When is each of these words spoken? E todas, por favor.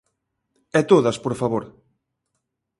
E 0.79 0.81
todas, 0.91 1.17
por 1.23 1.33
favor. 1.41 1.63